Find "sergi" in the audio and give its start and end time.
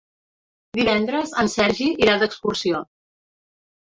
1.57-1.89